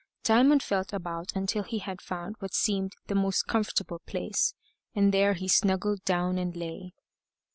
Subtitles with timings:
[0.23, 4.55] Diamond felt about until he had found what seemed the most comfortable place,
[4.95, 6.95] and there he snuggled down and lay.